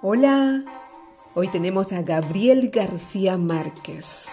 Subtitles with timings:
[0.00, 0.62] Hola,
[1.34, 4.28] hoy tenemos a Gabriel García Márquez.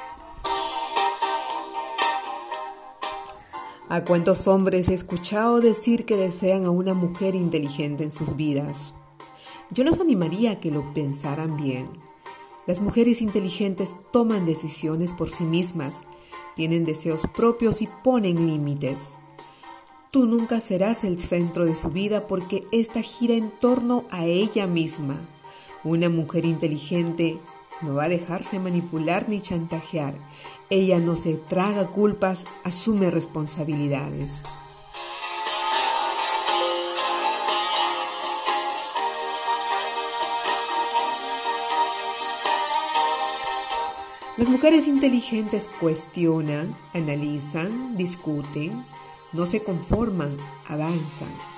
[3.90, 8.94] ¿A cuántos hombres he escuchado decir que desean a una mujer inteligente en sus vidas?
[9.72, 11.88] Yo los animaría a que lo pensaran bien.
[12.68, 16.04] Las mujeres inteligentes toman decisiones por sí mismas,
[16.56, 19.18] tienen deseos propios y ponen límites.
[20.12, 24.68] Tú nunca serás el centro de su vida porque ésta gira en torno a ella
[24.68, 25.18] misma.
[25.86, 27.40] Una mujer inteligente
[27.82, 30.16] no va a dejarse manipular ni chantajear.
[30.72, 34.42] Ella no se traga culpas, asume responsabilidades.
[44.38, 48.84] Las mujeres inteligentes cuestionan, analizan, discuten,
[49.34, 50.36] no se conforman,
[50.68, 51.55] avanzan.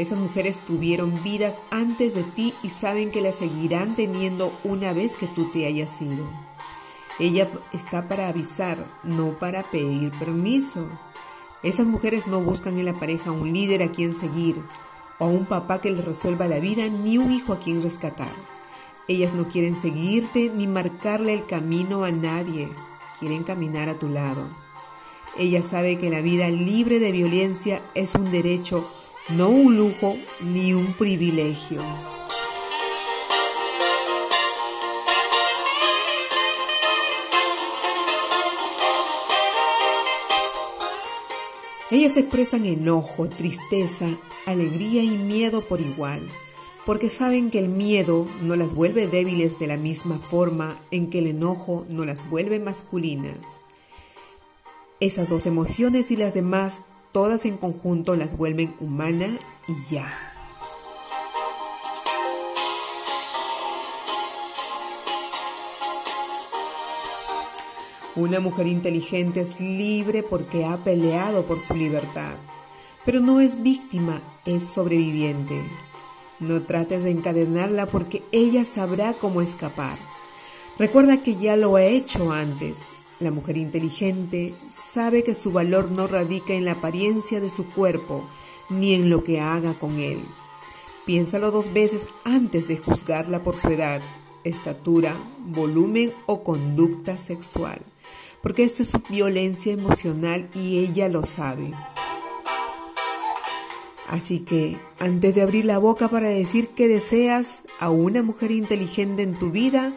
[0.00, 5.14] Esas mujeres tuvieron vidas antes de ti y saben que las seguirán teniendo una vez
[5.14, 6.24] que tú te hayas ido.
[7.18, 10.88] Ella está para avisar, no para pedir permiso.
[11.62, 14.56] Esas mujeres no buscan en la pareja un líder a quien seguir,
[15.18, 18.32] o un papá que les resuelva la vida, ni un hijo a quien rescatar.
[19.06, 22.70] Ellas no quieren seguirte ni marcarle el camino a nadie,
[23.18, 24.46] quieren caminar a tu lado.
[25.38, 28.82] Ella sabe que la vida libre de violencia es un derecho
[29.36, 30.16] no un lujo
[30.52, 31.82] ni un privilegio.
[41.90, 44.06] Ellas expresan enojo, tristeza,
[44.46, 46.20] alegría y miedo por igual,
[46.86, 51.18] porque saben que el miedo no las vuelve débiles de la misma forma en que
[51.18, 53.58] el enojo no las vuelve masculinas.
[55.00, 56.82] Esas dos emociones y las demás
[57.12, 59.26] todas en conjunto las vuelven humana
[59.68, 60.12] y ya.
[68.16, 72.34] Una mujer inteligente es libre porque ha peleado por su libertad,
[73.04, 75.60] pero no es víctima, es sobreviviente.
[76.40, 79.96] No trates de encadenarla porque ella sabrá cómo escapar.
[80.78, 82.76] Recuerda que ya lo ha hecho antes
[83.20, 88.24] la mujer inteligente sabe que su valor no radica en la apariencia de su cuerpo
[88.70, 90.18] ni en lo que haga con él.
[91.04, 94.00] Piénsalo dos veces antes de juzgarla por su edad,
[94.44, 97.80] estatura, volumen o conducta sexual,
[98.42, 101.72] porque esto es violencia emocional y ella lo sabe.
[104.08, 109.22] Así que, antes de abrir la boca para decir que deseas a una mujer inteligente
[109.22, 109.92] en tu vida,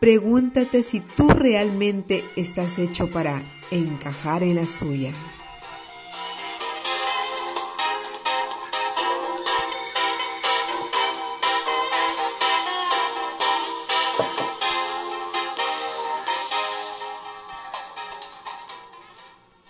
[0.00, 3.42] Pregúntate si tú realmente estás hecho para
[3.72, 5.12] encajar en la suya.